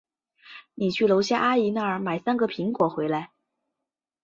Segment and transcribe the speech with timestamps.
[0.73, 3.29] 你去楼下阿姨那儿买三个苹果回来。